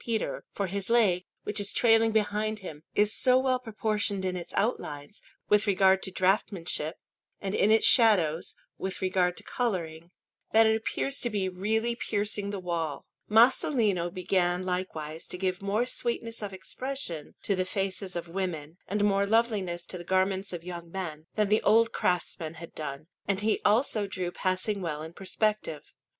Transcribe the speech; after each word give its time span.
Peter; 0.03 0.43
for 0.51 0.65
his 0.65 0.89
leg, 0.89 1.25
which 1.43 1.59
is 1.59 1.71
trailing 1.71 2.11
behind 2.11 2.57
him, 2.57 2.81
is 2.95 3.13
so 3.13 3.37
well 3.37 3.59
proportioned 3.59 4.25
in 4.25 4.35
its 4.35 4.51
outlines, 4.55 5.21
with 5.47 5.67
regard 5.67 6.01
to 6.01 6.09
draughtsmanship, 6.09 6.95
and 7.39 7.53
in 7.53 7.69
its 7.69 7.85
shadows, 7.85 8.55
with 8.79 8.99
regard 8.99 9.37
to 9.37 9.43
colouring, 9.43 10.09
that 10.53 10.65
it 10.65 10.75
appears 10.75 11.19
to 11.19 11.29
be 11.29 11.47
really 11.47 11.93
piercing 11.93 12.49
the 12.49 12.59
wall. 12.59 13.05
Masolino 13.29 14.11
began 14.11 14.63
likewise 14.63 15.27
to 15.27 15.37
give 15.37 15.61
more 15.61 15.85
sweetness 15.85 16.41
of 16.41 16.51
expression 16.51 17.35
to 17.43 17.55
the 17.55 17.63
faces 17.63 18.15
of 18.15 18.27
women, 18.27 18.77
and 18.87 19.03
more 19.03 19.27
loveliness 19.27 19.85
to 19.85 19.99
the 19.99 20.03
garments 20.03 20.51
of 20.51 20.63
young 20.63 20.89
men, 20.89 21.27
than 21.35 21.47
the 21.47 21.61
old 21.61 21.91
craftsmen 21.91 22.55
had 22.55 22.73
done; 22.73 23.05
and 23.27 23.41
he 23.41 23.61
also 23.63 24.07
drew 24.07 24.31
passing 24.31 24.81
well 24.81 25.03
in 25.03 25.13
perspective. 25.13 25.93